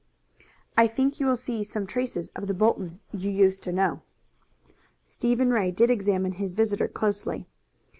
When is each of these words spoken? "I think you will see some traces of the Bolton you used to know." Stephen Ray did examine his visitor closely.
"I 0.75 0.87
think 0.87 1.19
you 1.19 1.27
will 1.27 1.35
see 1.35 1.63
some 1.63 1.85
traces 1.85 2.29
of 2.29 2.47
the 2.47 2.55
Bolton 2.55 2.99
you 3.13 3.29
used 3.29 3.61
to 3.61 3.71
know." 3.71 4.01
Stephen 5.05 5.51
Ray 5.51 5.69
did 5.69 5.91
examine 5.91 6.31
his 6.31 6.55
visitor 6.55 6.87
closely. 6.87 7.45